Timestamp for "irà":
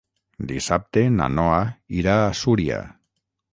2.01-2.17